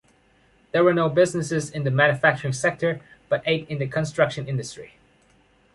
[0.71, 4.95] There were no businesses in the manufacturing sector, but eight in the construction industry.